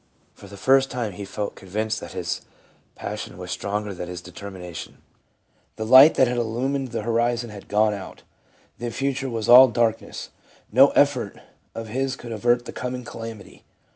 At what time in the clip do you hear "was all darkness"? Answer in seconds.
9.29-10.31